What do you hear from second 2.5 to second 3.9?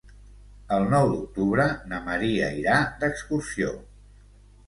irà d'excursió.